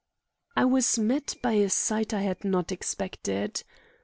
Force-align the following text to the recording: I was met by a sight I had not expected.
I 0.55 0.65
was 0.65 0.97
met 0.97 1.35
by 1.43 1.51
a 1.53 1.69
sight 1.69 2.11
I 2.11 2.23
had 2.23 2.43
not 2.43 2.71
expected. 2.71 3.63